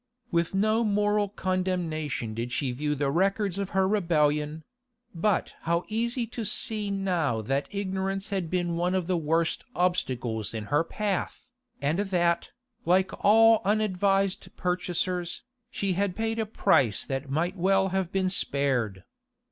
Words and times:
With 0.31 0.55
no 0.55 0.83
moral 0.83 1.29
condemnation 1.29 2.33
did 2.33 2.51
she 2.51 2.71
view 2.71 2.95
the 2.95 3.11
records 3.11 3.59
of 3.59 3.69
her 3.77 3.87
rebellion; 3.87 4.63
but 5.13 5.53
how 5.61 5.83
easy 5.89 6.25
to 6.25 6.43
see 6.43 6.89
now 6.89 7.41
that 7.43 7.67
ignorance 7.69 8.29
had 8.29 8.49
been 8.49 8.75
one 8.77 8.95
of 8.95 9.05
the 9.05 9.15
worst 9.15 9.63
obstacles 9.75 10.55
in 10.55 10.63
her 10.73 10.83
path, 10.83 11.45
and 11.83 11.99
that, 11.99 12.49
like 12.83 13.11
all 13.23 13.61
unadvised 13.63 14.47
purchasers, 14.57 15.43
she 15.69 15.93
had 15.93 16.15
paid 16.15 16.39
a 16.39 16.47
price 16.47 17.05
that 17.05 17.29
might 17.29 17.55
well 17.55 17.89
have 17.89 18.11
been 18.11 18.31
spared. 18.31 19.03